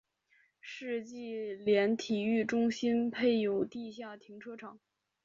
[0.59, 4.79] 世纪莲体育中心配有地下停车场。